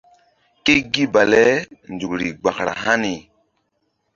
[0.63, 1.43] Ke gi bale
[1.93, 3.15] nzukri gbara hani.